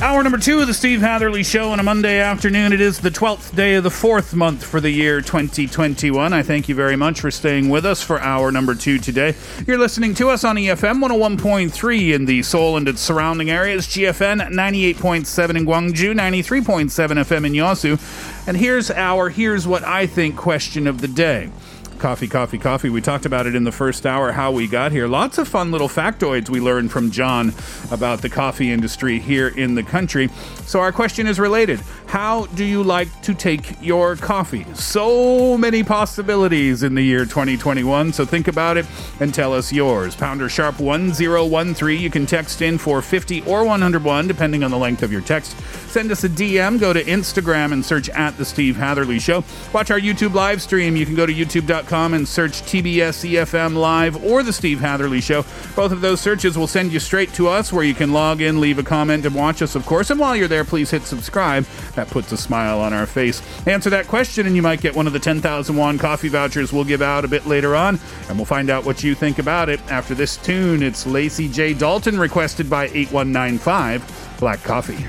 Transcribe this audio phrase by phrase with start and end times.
[0.00, 2.72] Hour number two of the Steve Hatherly Show on a Monday afternoon.
[2.72, 6.32] It is the 12th day of the fourth month for the year 2021.
[6.32, 9.34] I thank you very much for staying with us for hour number two today.
[9.66, 14.50] You're listening to us on EFM 101.3 in the Seoul and its surrounding areas, GFN
[14.50, 16.90] 98.7 in Gwangju, 93.7
[17.24, 18.46] FM in Yosu.
[18.46, 21.50] And here's our Here's What I Think question of the day.
[21.98, 22.90] Coffee, coffee, coffee.
[22.90, 25.08] We talked about it in the first hour, how we got here.
[25.08, 27.52] Lots of fun little factoids we learned from John
[27.90, 30.28] about the coffee industry here in the country.
[30.64, 34.64] So, our question is related How do you like to take your coffee?
[34.74, 38.12] So many possibilities in the year 2021.
[38.12, 38.86] So, think about it
[39.18, 40.14] and tell us yours.
[40.14, 42.00] Pounder sharp 1013.
[42.00, 45.58] You can text in for 50 or 101, depending on the length of your text.
[45.90, 46.78] Send us a DM.
[46.78, 49.42] Go to Instagram and search at The Steve Hatherly Show.
[49.72, 50.94] Watch our YouTube live stream.
[50.94, 55.44] You can go to youtube.com and search TBS EFM Live or The Steve Hatherly Show.
[55.74, 58.60] Both of those searches will send you straight to us where you can log in,
[58.60, 60.10] leave a comment, and watch us, of course.
[60.10, 61.64] And while you're there, please hit subscribe.
[61.94, 63.42] That puts a smile on our face.
[63.66, 66.84] Answer that question, and you might get one of the 10,000 won coffee vouchers we'll
[66.84, 67.98] give out a bit later on.
[68.28, 70.82] And we'll find out what you think about it after this tune.
[70.82, 71.72] It's Lacey J.
[71.74, 75.06] Dalton, requested by 8195 Black Coffee.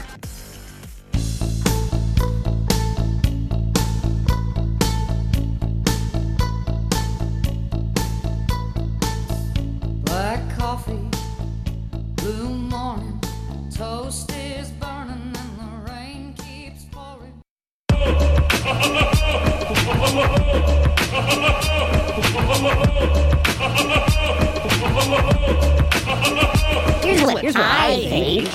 [27.03, 28.47] Here's what, here's what I think.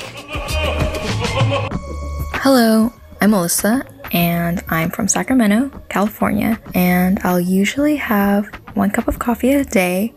[2.41, 6.59] Hello, I'm Melissa, and I'm from Sacramento, California.
[6.75, 10.15] And I'll usually have one cup of coffee a day.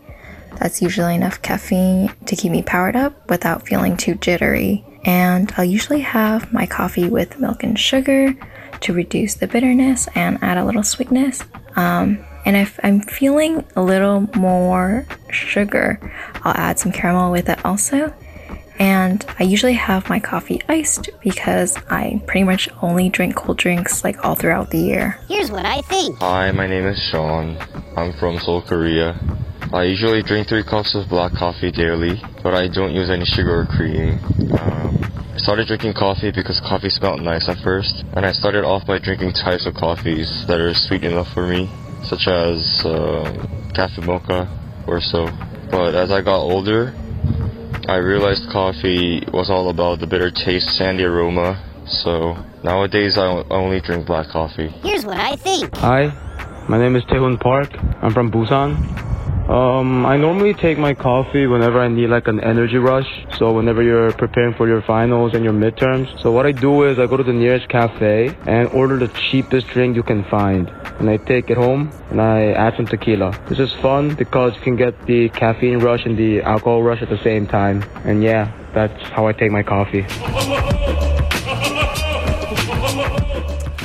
[0.58, 4.84] That's usually enough caffeine to keep me powered up without feeling too jittery.
[5.04, 8.34] And I'll usually have my coffee with milk and sugar
[8.80, 11.42] to reduce the bitterness and add a little sweetness.
[11.76, 16.00] Um, and if I'm feeling a little more sugar,
[16.42, 18.12] I'll add some caramel with it also.
[18.78, 24.04] And I usually have my coffee iced because I pretty much only drink cold drinks
[24.04, 25.18] like all throughout the year.
[25.28, 26.18] Here's what I think.
[26.20, 27.58] Hi, my name is Sean.
[27.96, 29.18] I'm from Seoul, Korea.
[29.72, 33.60] I usually drink three cups of black coffee daily, but I don't use any sugar
[33.60, 34.18] or cream.
[34.58, 38.84] Um, I started drinking coffee because coffee smelled nice at first, and I started off
[38.84, 41.70] by drinking types of coffees that are sweet enough for me,
[42.02, 44.50] such as um, cafe mocha
[44.88, 45.30] or so.
[45.70, 46.92] But as I got older,
[47.86, 51.62] I realized coffee was all about the bitter taste and the aroma.
[51.86, 54.70] So nowadays I only drink black coffee.
[54.82, 55.72] Here's what I think.
[55.76, 57.70] Hi, my name is Taehoon Park.
[58.02, 59.07] I'm from Busan.
[59.48, 63.08] Um, I normally take my coffee whenever I need like an energy rush.
[63.38, 66.20] So whenever you're preparing for your finals and your midterms.
[66.22, 69.68] So what I do is I go to the nearest cafe and order the cheapest
[69.68, 70.68] drink you can find.
[70.98, 73.38] And I take it home and I add some tequila.
[73.48, 77.08] This is fun because you can get the caffeine rush and the alcohol rush at
[77.08, 77.82] the same time.
[78.04, 80.04] And yeah, that's how I take my coffee.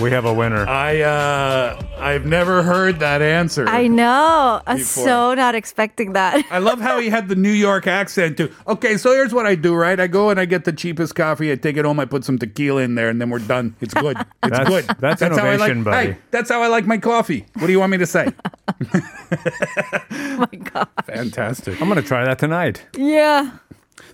[0.04, 0.68] We have a winner.
[0.68, 3.66] I uh I've never heard that answer.
[3.70, 4.62] I know.
[4.68, 5.06] I'm Before.
[5.06, 6.46] so not expecting that.
[6.52, 8.52] I love how he had the New York accent too.
[8.68, 9.98] Okay, so here's what I do, right?
[9.98, 11.52] I go and I get the cheapest coffee.
[11.54, 12.02] I take it home.
[12.02, 13.76] I put some tequila in there, and then we're done.
[13.80, 14.18] It's good.
[14.18, 14.86] It's That's- good.
[15.00, 15.72] that's how I like.
[15.72, 16.08] innovation, buddy.
[16.12, 17.46] Hey, that's how I like my coffee.
[17.54, 18.28] What do you want me to say?
[18.94, 20.90] oh my god.
[21.06, 21.82] Fantastic.
[21.82, 22.86] I'm going to try that tonight.
[22.98, 23.52] Yeah.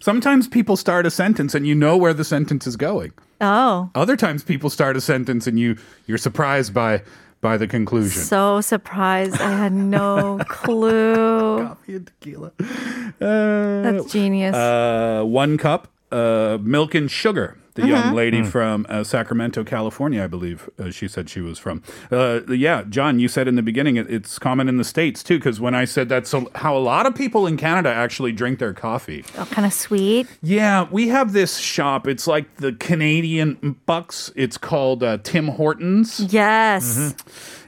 [0.01, 3.11] Sometimes people start a sentence and you know where the sentence is going.
[3.41, 3.89] Oh.
[3.95, 7.03] Other times people start a sentence and you you're surprised by
[7.41, 8.21] by the conclusion.
[8.21, 9.39] So surprised.
[9.41, 11.65] I had no clue.
[11.65, 12.51] Coffee and tequila.
[12.59, 14.55] Uh, That's genius.
[14.55, 17.57] Uh, one cup uh, milk and sugar.
[17.79, 18.13] The young Mhm.
[18.13, 18.47] lady Mm.
[18.47, 21.81] from uh, Sacramento, California, I believe uh, she said she was from.
[22.11, 25.37] Uh, yeah, John, you said in the beginning it, it's common in the States too,
[25.37, 28.59] because when I said that's a, how a lot of people in Canada actually drink
[28.59, 29.23] their coffee.
[29.37, 30.27] Oh, kind of sweet.
[30.41, 32.07] Yeah, we have this shop.
[32.07, 34.31] It's like the Canadian Bucks.
[34.35, 36.19] It's called uh, Tim Hortons.
[36.31, 37.15] Yes.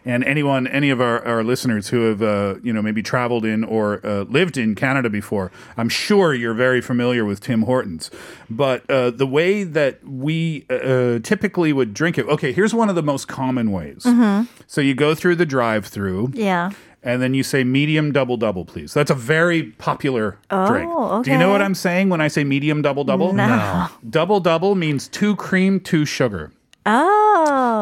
[0.03, 3.63] And anyone, any of our, our listeners who have, uh, you know, maybe traveled in
[3.63, 8.09] or uh, lived in Canada before, I'm sure you're very familiar with Tim Hortons.
[8.49, 12.95] But uh, the way that we uh, typically would drink it, okay, here's one of
[12.95, 14.03] the most common ways.
[14.03, 14.47] Mhm.
[14.65, 16.31] So you go through the drive-through.
[16.33, 16.71] Yeah.
[17.03, 18.93] And then you say medium double double, please.
[18.93, 21.25] That's a very popular Oh, drink.
[21.25, 23.33] Do you know what I'm saying when I say medium double double?
[23.33, 23.47] No.
[23.47, 23.87] No.
[24.07, 26.51] Double double means two cream, two sugar
[26.85, 27.20] Oh.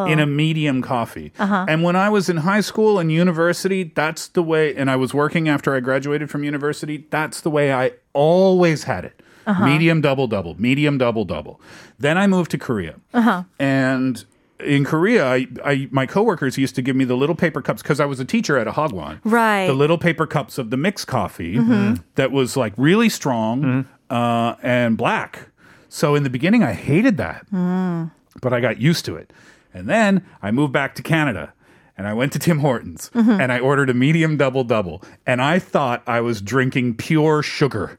[0.08, 1.32] In a medium coffee.
[1.40, 1.66] Uh-huh.
[1.68, 5.14] And when I was in high school and university, that's the way, and I was
[5.14, 9.22] working after I graduated from university, that's the way I always had it.
[9.48, 9.66] Uh-huh.
[9.66, 11.60] Medium double double, medium double double.
[11.98, 12.96] Then I moved to Korea.
[13.14, 13.44] Uh-huh.
[13.58, 14.24] And
[14.60, 18.00] in Korea, I, I my coworkers used to give me the little paper cups because
[18.00, 19.20] I was a teacher at a hagwon.
[19.24, 19.66] Right.
[19.68, 22.04] The little paper cups of the mixed coffee Mhm.
[22.16, 25.48] that was like really strong uh, and black.
[25.88, 28.12] So in the beginning, I hated that Mm.
[28.42, 29.32] but I got used to it.
[29.74, 31.54] And then I moved back to Canada
[31.98, 33.40] and I went to Tim Hortons Mhm.
[33.42, 37.98] and I ordered a medium double double and I thought I was drinking pure sugar.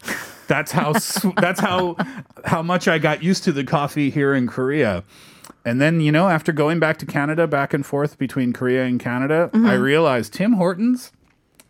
[0.49, 0.93] That's how
[1.41, 1.97] that's how
[2.45, 5.05] how much I got used to the coffee here in Korea.
[5.65, 8.99] And then, you know, after going back to Canada, back and forth between Korea and
[8.99, 9.83] Canada, I Mhm.
[9.83, 11.13] realized Tim Hortons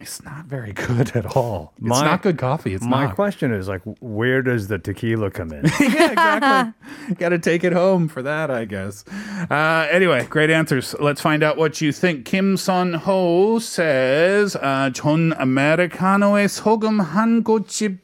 [0.02, 1.72] is not very good at all.
[1.78, 2.74] It's My- not good coffee.
[2.74, 3.16] It's My not.
[3.16, 5.64] question is like, where does the tequila come in?
[5.80, 7.16] yeah, exactly.
[7.16, 9.06] Got to take it home for that, I guess.
[9.50, 10.96] Uh, anyway, great answers.
[11.00, 12.26] Let's find out what you think.
[12.26, 18.00] Kim Sun Ho says, uh, 전 아메리카노에 소금 한 꼬집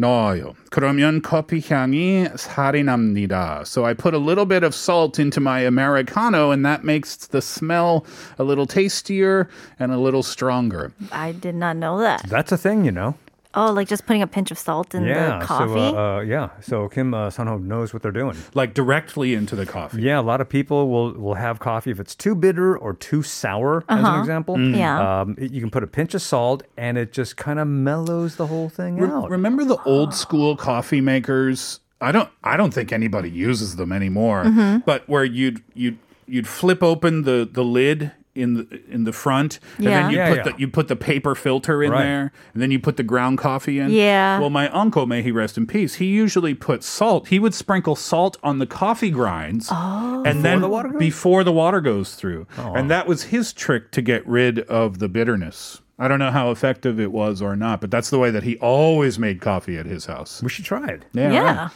[0.00, 0.54] 넣어요.
[0.70, 3.62] 그러면 커피 향이 살이 납니다.
[3.64, 7.40] So I put a little bit of salt into my Americano, and that makes the
[7.40, 8.04] smell
[8.38, 9.48] a little tastier
[9.78, 10.92] and a little stronger.
[11.12, 12.22] I did not know that.
[12.28, 13.14] That's a thing, you know.
[13.53, 15.39] Oh, like just putting a pinch of salt in yeah.
[15.39, 15.73] the coffee?
[15.73, 16.49] So, uh, uh, yeah.
[16.61, 18.37] So Kim uh, Sunho knows what they're doing.
[18.53, 20.01] Like directly into the coffee.
[20.01, 23.23] Yeah, a lot of people will will have coffee if it's too bitter or too
[23.23, 24.19] sour, as an Uh-huh.
[24.21, 24.55] example.
[24.55, 24.77] Mm.
[24.77, 25.21] Yeah.
[25.21, 28.37] Um, it- you can put a pinch of salt, and it just kind of mellows
[28.37, 29.29] the whole thing Re- out.
[29.29, 31.79] remember the old school coffee makers?
[31.99, 32.29] I don't.
[32.43, 34.43] I don't think anybody uses them anymore.
[34.45, 34.85] Mhm.
[34.85, 39.59] But where you'd you'd you'd flip open the the lid in the in the front,
[39.77, 40.01] and Yeah.
[40.03, 40.43] then you Yeah, put yeah.
[40.43, 42.03] the you put the paper filter in Right.
[42.03, 43.89] there, and then you put the ground coffee in.
[43.91, 44.39] Yeah.
[44.39, 47.27] Well, my uncle, may he rest in peace, he usually put salt.
[47.27, 50.23] He would sprinkle salt on the coffee grinds, Oh.
[50.23, 50.99] and Before then the water goes?
[50.99, 52.73] before the water goes through, Oh.
[52.73, 55.81] and that was his trick to get rid of the bitterness.
[55.99, 58.57] I don't know how effective it was or not, but that's the way that he
[58.57, 60.41] always made coffee at his house.
[60.41, 61.03] we should try it.
[61.13, 61.31] Yeah.
[61.31, 61.57] Yeah.
[61.63, 61.69] right.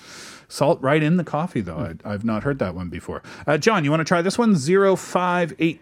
[0.47, 1.77] Salt right in the coffee, though.
[1.77, 3.21] I, I've not heard that one before.
[3.47, 4.55] Uh, John, you want to try this one?
[4.55, 5.79] 0580.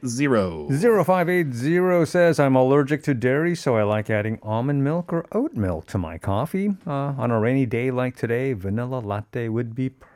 [1.04, 5.88] 0580 says, I'm allergic to dairy, so I like adding almond milk or oat milk
[5.88, 6.76] to my coffee.
[6.86, 10.13] Uh, on a rainy day like today, vanilla latte would be perfect.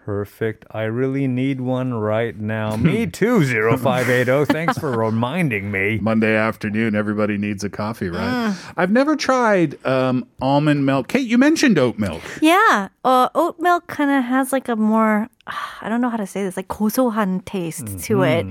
[0.70, 2.76] I really need one right now.
[2.76, 4.46] Me too, 0580.
[4.52, 5.98] Thanks for reminding me.
[6.02, 8.56] Monday afternoon, everybody needs a coffee, right?
[8.76, 11.06] I've never tried um, almond milk.
[11.08, 12.22] Kate, you mentioned oat milk.
[12.40, 12.88] Yeah.
[13.04, 15.28] Uh, oat milk kind of has like a more,
[15.80, 18.46] I don't know how to say this, like 고소한 taste to it.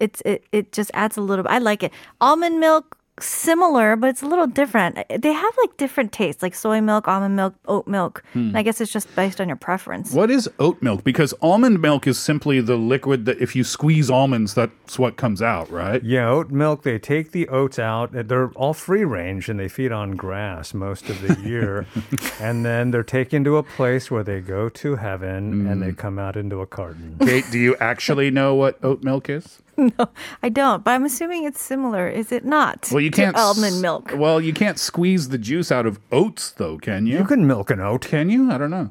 [0.00, 1.92] It's it, it just adds a little, I like it.
[2.20, 4.97] Almond milk, similar, but it's a little different.
[5.09, 8.23] They have like different tastes, like soy milk, almond milk, oat milk.
[8.33, 10.13] And I guess it's just based on your preference.
[10.13, 11.03] What is oat milk?
[11.03, 15.41] Because almond milk is simply the liquid that if you squeeze almonds, that's what comes
[15.41, 16.03] out, right?
[16.03, 18.11] Yeah, oat milk, they take the oats out.
[18.11, 21.85] They're all free range and they feed on grass most of the year.
[22.39, 25.95] and then they're taken to a place where they go to heaven and they hmm.
[25.95, 27.17] come out into a carton.
[27.19, 29.61] Kate, do you actually know what oat milk is?
[29.97, 30.09] no,
[30.43, 30.83] I don't.
[30.83, 32.09] But I'm assuming it's similar.
[32.09, 32.89] Is it not?
[32.91, 34.11] Well, you can't almond milk.
[34.13, 37.19] Well, you can't squeeze the juice out of oats, though, can you?
[37.19, 38.51] You can milk an oat, can you?
[38.51, 38.89] I don't know.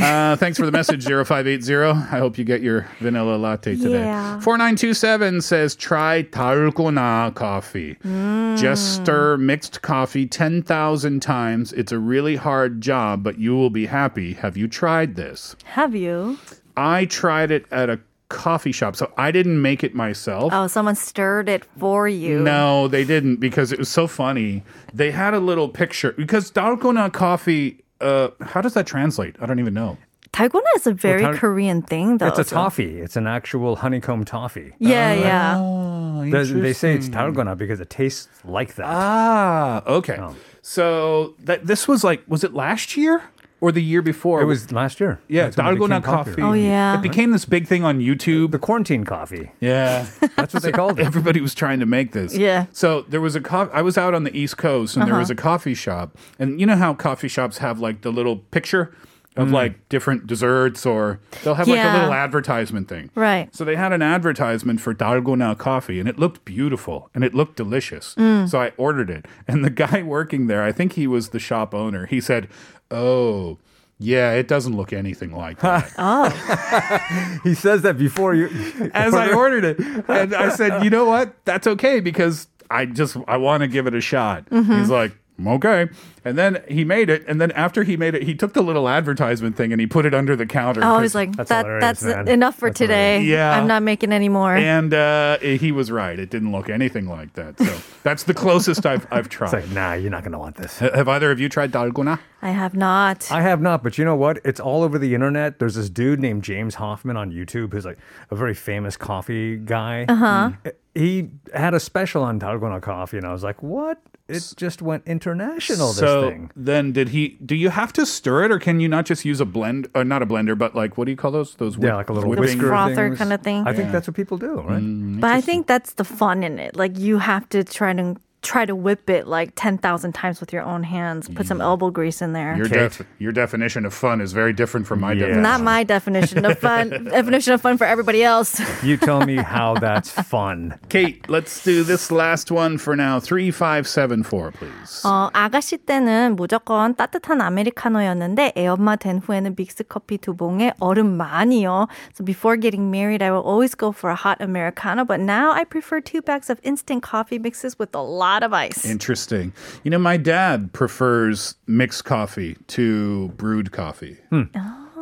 [0.00, 1.74] Uh, thanks for the message, 0580.
[1.74, 4.04] I hope you get your vanilla latte today.
[4.04, 4.40] Yeah.
[4.40, 7.94] 4927 says try dalgona coffee.
[8.04, 8.58] Mm.
[8.58, 11.72] Just stir mixed coffee 10,000 times.
[11.72, 14.34] It's a really hard job, but you will be happy.
[14.34, 15.54] Have you tried this?
[15.64, 16.38] Have you?
[16.76, 18.96] I tried it at a coffee shop.
[18.96, 20.52] So I didn't make it myself.
[20.52, 22.40] Oh, someone stirred it for you.
[22.40, 24.62] No, they didn't because it was so funny.
[24.92, 27.84] They had a little picture because dalgona coffee.
[28.00, 29.36] Uh, how does that translate?
[29.40, 29.96] I don't even know.
[30.34, 32.26] Taekwondo is a very well, Korean thing, though.
[32.26, 32.98] It's a toffee.
[32.98, 34.72] It's an actual honeycomb toffee.
[34.80, 35.54] Yeah, yeah.
[35.56, 38.86] Oh, they say it's dalgona because it tastes like that.
[38.86, 40.16] Ah, okay.
[40.18, 40.34] Oh.
[40.60, 43.22] So that this was like, was it last year?
[43.64, 44.42] Or the year before.
[44.42, 45.18] It was last year.
[45.26, 46.36] Yeah, That's when it dalgona became popular.
[46.36, 46.42] coffee.
[46.42, 46.98] Oh, yeah.
[46.98, 48.50] It became this big thing on YouTube.
[48.50, 49.52] The quarantine coffee.
[49.58, 50.06] Yeah.
[50.36, 51.06] That's what they called it.
[51.06, 52.36] Everybody was trying to make this.
[52.36, 52.66] Yeah.
[52.72, 55.20] So there was a co- I was out on the East Coast and there uh-huh.
[55.20, 56.14] was a coffee shop.
[56.38, 58.94] And you know how coffee shops have like the little picture
[59.36, 59.52] of mm.
[59.52, 61.94] like different desserts or they'll have like a Yeah.
[61.94, 63.10] little advertisement thing.
[63.14, 63.54] Right.
[63.54, 67.56] So they had an advertisement for dalgona coffee and it looked beautiful and it looked
[67.56, 68.14] delicious.
[68.14, 68.48] Mm.
[68.48, 69.26] So I ordered it.
[69.48, 72.48] And the guy working there, I think he was the shop owner, he said,
[72.90, 73.58] "Oh,
[73.98, 77.40] yeah, it doesn't look anything like that." Oh.
[77.44, 78.48] He says that before you.
[78.94, 79.78] as I ordered it.
[80.08, 81.34] And I said, you know what?
[81.44, 84.46] That's okay because I just I want to give it a shot.
[84.46, 84.78] Mm-hmm.
[84.78, 85.12] He's like,
[85.46, 85.88] okay.
[86.24, 87.24] And then he made it.
[87.28, 90.06] And then after he made it, he took the little advertisement thing and he put
[90.06, 90.80] it under the counter.
[90.82, 92.28] Oh, I 'cause- was like, That's that, that's man.
[92.28, 93.14] enough for That's today.
[93.20, 93.30] hilarious.
[93.30, 93.58] Yeah.
[93.58, 94.54] I'm not making any more.
[94.56, 96.18] and uh, he was right.
[96.18, 97.58] It didn't look anything like that.
[97.58, 99.52] So that's the closest I've I've It's tried.
[99.52, 100.78] like, nah, you're not going to want this.
[100.78, 102.18] Ha- Have either of you tried dalgona?
[102.44, 103.32] I have not.
[103.32, 104.38] I have not, but you know what?
[104.44, 105.58] It's all over the internet.
[105.58, 107.98] There's this dude named James Hoffmann on YouTube who's like
[108.30, 110.04] a very famous coffee guy.
[110.08, 110.50] Uh-huh.
[110.94, 113.98] He had a special on Dalgona coffee, and I was like, what?
[114.28, 116.50] It just went international, this so thing.
[116.56, 117.36] then, did he?
[117.44, 119.88] Do you have to stir it, or can you not just use a blend?
[119.94, 121.54] Or not a blender, but like what do you call those?
[121.56, 123.18] Those Yeah, whip- like a little whipping- whisker frother things.
[123.18, 123.66] kinda thing.
[123.66, 124.80] I think that's what people do, right?
[124.82, 125.20] Mm.
[125.20, 126.74] but I think that's the fun in it.
[126.76, 130.63] Like you have to try to try to whip it like 10,000 times with your
[130.63, 131.27] own hands.
[131.27, 132.55] Put some elbow grease in there.
[132.55, 135.27] Your, def- your definition of fun is very different from my Yeah.
[135.27, 135.41] definition.
[135.43, 136.89] Not my definition of fun.
[137.11, 138.55] definition of fun for everybody else.
[138.81, 140.79] You tell me how that's fun.
[140.87, 143.19] Kate, let's do this last one for now.
[143.19, 145.03] 3574, please.
[145.03, 151.87] 어, 아가씨 때는 무조건 따뜻한 아메리카노였는데 애엄마 된 후에는 믹스 커피 두 봉에 얼음 많이요.
[152.13, 155.65] So before getting married, I will always go for a hot americano, but now I
[155.65, 158.84] prefer two bags of instant coffee mixes with a lot of ice.
[158.84, 159.52] Interesting.
[159.84, 164.18] You know, my dad prefers mixed coffee to brewed coffee.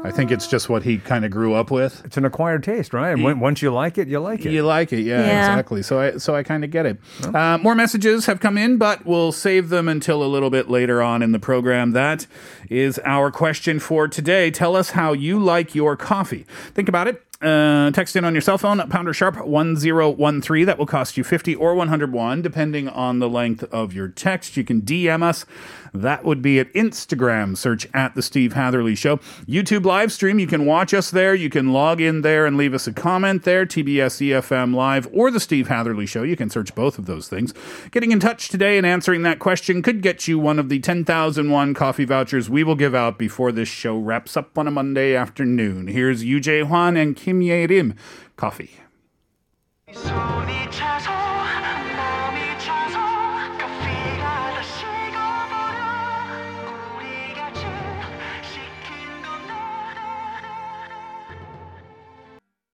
[0.05, 2.03] I think it's just what he kind of grew up with.
[2.05, 3.11] It's an acquired taste, right?
[3.13, 4.51] And when, once you like it, you like it.
[4.51, 5.49] You like it, yeah, Yeah.
[5.51, 5.81] exactly.
[5.85, 6.99] So I so I kind of get it.
[7.23, 11.01] Uh, more messages have come in, but we'll save them until a little bit later
[11.01, 11.93] on in the program.
[11.93, 12.27] That
[12.69, 14.51] is our question for today.
[14.51, 16.47] Tell us how you like your coffee.
[16.75, 17.23] Think about it.
[17.43, 20.67] Uh, text in on your cell phone pounder sharp 1013.
[20.67, 24.57] That will cost you 50 or 101, depending on the length of your text.
[24.57, 25.45] You can DM us.
[25.93, 27.57] That would be at Instagram.
[27.57, 29.17] Search at The Steve Hatherly Show.
[29.47, 30.39] YouTube live stream.
[30.39, 31.35] You can watch us there.
[31.35, 33.67] You can log in there and leave us a comment there.
[33.67, 36.23] TBS EFM Live or The Steve Hatherly Show.
[36.23, 37.53] You can search both of those things.
[37.91, 41.75] Getting in touch today and answering that question could get you one of the 10,001
[41.75, 45.89] coffee vouchers we will give out before this show wraps up on a Monday afternoon.
[45.89, 47.95] Here's Jae Hwan and Kim Kimyerim
[48.37, 48.69] coffee.